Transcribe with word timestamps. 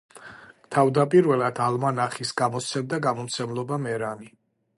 თავდაპირველად 0.75 1.61
ალმანახის 1.65 2.33
გამოსცემდა 2.43 3.01
გამომცემლობა 3.09 3.81
„მერანი“. 3.87 4.35